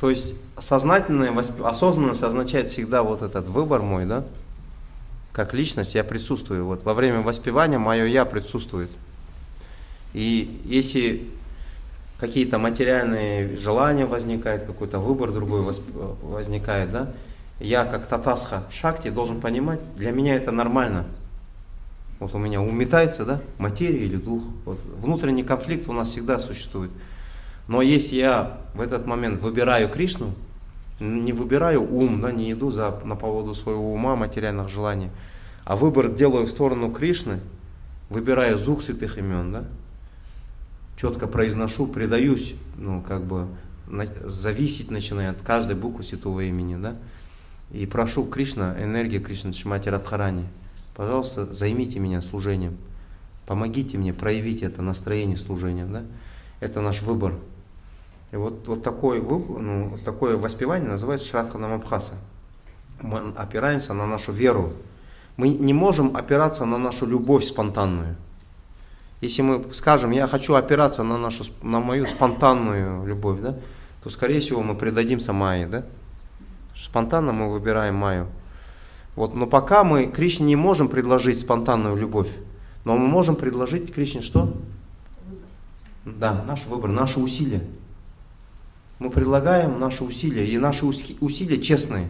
То 0.00 0.10
есть 0.10 0.34
сознательное, 0.58 1.32
осознанность 1.64 2.22
означает 2.22 2.70
всегда 2.70 3.02
вот 3.02 3.22
этот 3.22 3.46
выбор 3.46 3.82
мой, 3.82 4.04
да? 4.04 4.24
Как 5.32 5.54
личность 5.54 5.94
я 5.94 6.04
присутствую. 6.04 6.66
Вот 6.66 6.84
во 6.84 6.94
время 6.94 7.20
воспевания 7.20 7.78
мое 7.78 8.04
я 8.04 8.24
присутствует. 8.24 8.90
И 10.12 10.60
если 10.64 11.28
какие-то 12.18 12.58
материальные 12.58 13.58
желания 13.58 14.06
возникают, 14.06 14.64
какой-то 14.64 14.98
выбор 14.98 15.32
другой 15.32 15.62
возникает, 16.22 16.90
да? 16.90 17.12
Я 17.60 17.84
как 17.86 18.06
татасха 18.06 18.64
шакти 18.70 19.08
должен 19.08 19.40
понимать, 19.40 19.80
для 19.96 20.10
меня 20.10 20.34
это 20.34 20.52
нормально. 20.52 21.06
Вот 22.18 22.34
у 22.34 22.38
меня 22.38 22.62
уметается, 22.62 23.24
да, 23.24 23.40
материя 23.58 24.04
или 24.04 24.16
дух. 24.16 24.42
Вот 24.64 24.78
внутренний 25.02 25.42
конфликт 25.42 25.88
у 25.88 25.92
нас 25.92 26.08
всегда 26.08 26.38
существует. 26.38 26.90
Но 27.68 27.82
если 27.82 28.16
я 28.16 28.60
в 28.74 28.80
этот 28.80 29.06
момент 29.06 29.40
выбираю 29.40 29.88
Кришну, 29.88 30.32
не 31.00 31.32
выбираю 31.32 31.82
ум, 31.82 32.20
да, 32.20 32.32
не 32.32 32.52
иду 32.52 32.70
за, 32.70 33.00
на 33.04 33.16
поводу 33.16 33.54
своего 33.54 33.92
ума, 33.92 34.16
материальных 34.16 34.68
желаний, 34.68 35.10
а 35.64 35.76
выбор 35.76 36.08
делаю 36.08 36.46
в 36.46 36.50
сторону 36.50 36.90
Кришны, 36.90 37.40
выбираю 38.08 38.56
звук 38.56 38.82
святых 38.82 39.18
имен, 39.18 39.52
да, 39.52 39.64
четко 40.96 41.26
произношу, 41.26 41.86
предаюсь, 41.86 42.54
ну, 42.76 43.02
как 43.02 43.24
бы, 43.24 43.48
на, 43.88 44.06
зависеть 44.24 44.90
начинаю 44.90 45.32
от 45.32 45.42
каждой 45.42 45.76
буквы 45.76 46.02
святого 46.04 46.40
имени, 46.40 46.76
да, 46.76 46.96
и 47.72 47.84
прошу 47.84 48.24
Кришна, 48.24 48.76
энергия 48.80 49.18
Кришны, 49.18 49.52
Шимати 49.52 49.88
Радхарани, 49.88 50.44
пожалуйста, 50.94 51.52
займите 51.52 51.98
меня 51.98 52.22
служением, 52.22 52.76
помогите 53.46 53.98
мне 53.98 54.14
проявить 54.14 54.62
это 54.62 54.82
настроение 54.82 55.36
служения, 55.36 55.84
да, 55.84 56.04
это 56.60 56.80
наш 56.80 57.02
выбор. 57.02 57.34
И 58.32 58.36
вот, 58.36 58.66
вот 58.66 58.82
такой, 58.82 59.20
ну, 59.20 59.88
вот 59.90 60.04
такое 60.04 60.36
воспевание 60.36 60.88
называется 60.88 61.28
Шрадхана 61.28 61.68
Мабхаса. 61.68 62.14
Мы 63.00 63.32
опираемся 63.36 63.94
на 63.94 64.06
нашу 64.06 64.32
веру. 64.32 64.72
Мы 65.36 65.50
не 65.50 65.74
можем 65.74 66.16
опираться 66.16 66.64
на 66.64 66.78
нашу 66.78 67.06
любовь 67.06 67.44
спонтанную. 67.44 68.16
Если 69.20 69.42
мы 69.42 69.64
скажем, 69.72 70.10
я 70.10 70.26
хочу 70.26 70.54
опираться 70.54 71.02
на, 71.02 71.18
нашу, 71.18 71.44
на 71.62 71.80
мою 71.80 72.06
спонтанную 72.06 73.06
любовь, 73.06 73.40
да, 73.40 73.56
то, 74.02 74.10
скорее 74.10 74.40
всего, 74.40 74.62
мы 74.62 74.74
предадимся 74.74 75.32
Майе. 75.32 75.66
Да? 75.66 75.84
Спонтанно 76.74 77.32
мы 77.32 77.50
выбираем 77.50 77.94
Майю. 77.94 78.26
Вот, 79.14 79.34
но 79.34 79.46
пока 79.46 79.82
мы 79.82 80.06
Кришне 80.06 80.46
не 80.46 80.56
можем 80.56 80.88
предложить 80.88 81.40
спонтанную 81.40 81.96
любовь, 81.96 82.28
но 82.84 82.96
мы 82.96 83.06
можем 83.06 83.36
предложить 83.36 83.92
Кришне 83.92 84.20
что? 84.20 84.54
Да, 86.04 86.44
наш 86.46 86.66
выбор, 86.66 86.90
наши 86.90 87.18
усилия. 87.18 87.62
Мы 88.98 89.10
предлагаем 89.10 89.78
наши 89.78 90.04
усилия, 90.04 90.46
и 90.46 90.56
наши 90.56 90.86
усилия 90.86 91.60
честные. 91.60 92.08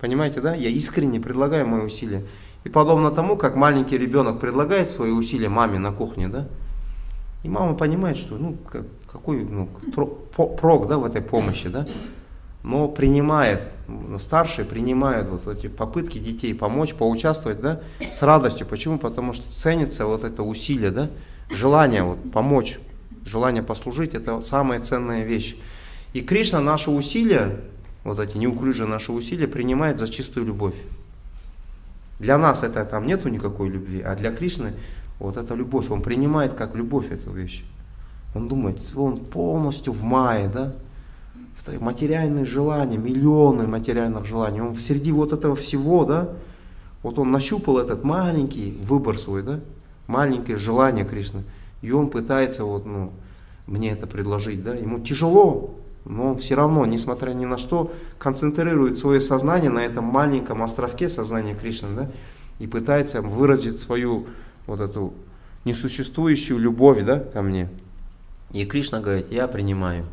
Понимаете, 0.00 0.40
да? 0.40 0.54
Я 0.54 0.68
искренне 0.68 1.20
предлагаю 1.20 1.66
мои 1.66 1.82
усилия. 1.82 2.24
И 2.64 2.68
подобно 2.68 3.10
тому, 3.10 3.36
как 3.36 3.56
маленький 3.56 3.98
ребенок 3.98 4.38
предлагает 4.38 4.90
свои 4.90 5.10
усилия 5.10 5.48
маме 5.48 5.78
на 5.78 5.92
кухне, 5.92 6.28
да? 6.28 6.48
И 7.42 7.48
мама 7.48 7.74
понимает, 7.74 8.16
что 8.16 8.36
ну 8.36 8.56
какой 9.10 9.44
ну, 9.44 9.68
прок 10.36 10.88
да, 10.88 10.98
в 10.98 11.04
этой 11.04 11.22
помощи, 11.22 11.68
да? 11.68 11.88
Но 12.62 12.88
принимает, 12.88 13.62
старшие 14.18 14.64
принимают 14.64 15.28
вот 15.28 15.46
эти 15.46 15.68
попытки 15.68 16.18
детей 16.18 16.54
помочь, 16.54 16.94
поучаствовать, 16.94 17.60
да, 17.60 17.80
с 18.12 18.22
радостью. 18.22 18.66
Почему? 18.66 18.98
Потому 18.98 19.32
что 19.32 19.50
ценится 19.50 20.06
вот 20.06 20.24
это 20.24 20.42
усилие, 20.42 20.90
да, 20.90 21.08
желание 21.50 22.02
вот 22.02 22.30
помочь 22.32 22.78
желание 23.28 23.62
послужить– 23.62 24.14
это 24.14 24.40
самая 24.40 24.80
ценная 24.80 25.24
вещь. 25.24 25.56
И 26.12 26.20
Кришна 26.20 26.60
наши 26.60 26.90
усилия, 26.90 27.60
вот 28.04 28.18
эти 28.18 28.36
неуклюжие 28.36 28.86
наши 28.86 29.12
усилия, 29.12 29.46
принимает 29.46 29.98
за 30.00 30.08
чистую 30.08 30.46
любовь. 30.46 30.76
Для 32.18 32.38
нас 32.38 32.62
это 32.62 32.84
там 32.84 33.06
нету 33.06 33.28
никакой 33.28 33.68
любви, 33.68 34.02
а 34.02 34.16
для 34.16 34.32
Кришны 34.32 34.72
вот 35.18 35.36
эта 35.36 35.54
любовь, 35.54 35.90
он 35.90 36.02
принимает 36.02 36.54
как 36.54 36.74
любовь 36.74 37.10
эту 37.10 37.30
вещь. 37.30 37.64
Он 38.34 38.48
думает, 38.48 38.80
он 38.94 39.18
полностью 39.18 39.92
в 39.92 40.02
мае, 40.02 40.48
да, 40.48 40.74
материальные 41.80 42.46
желания, 42.46 42.96
миллионы 42.96 43.66
материальных 43.66 44.26
желаний, 44.26 44.60
он 44.60 44.76
среди 44.76 45.12
вот 45.12 45.32
этого 45.32 45.56
всего, 45.56 46.04
да, 46.04 46.30
вот 47.02 47.18
он 47.18 47.30
нащупал 47.30 47.78
этот 47.78 48.04
маленький 48.04 48.78
выбор 48.82 49.18
свой, 49.18 49.42
да, 49.42 49.60
маленькое 50.06 50.56
желание 50.56 51.04
Кришны, 51.04 51.42
и 51.82 51.90
он 51.90 52.10
пытается 52.10 52.64
вот, 52.64 52.86
ну, 52.86 53.12
мне 53.66 53.90
это 53.90 54.06
предложить, 54.06 54.64
да, 54.64 54.74
ему 54.74 55.00
тяжело, 55.00 55.74
но 56.04 56.34
все 56.36 56.54
равно, 56.54 56.86
несмотря 56.86 57.32
ни 57.32 57.44
на 57.44 57.58
что, 57.58 57.92
концентрирует 58.18 58.98
свое 58.98 59.20
сознание 59.20 59.70
на 59.70 59.84
этом 59.84 60.04
маленьком 60.04 60.62
островке 60.62 61.08
сознания 61.08 61.54
Кришны, 61.54 61.88
да, 61.94 62.10
и 62.58 62.66
пытается 62.66 63.20
выразить 63.20 63.78
свою 63.78 64.26
вот 64.66 64.80
эту 64.80 65.12
несуществующую 65.64 66.58
любовь, 66.58 67.04
да, 67.04 67.20
ко 67.20 67.42
мне. 67.42 67.68
И 68.52 68.64
Кришна 68.64 69.00
говорит, 69.00 69.30
я 69.30 69.46
принимаю. 69.46 70.06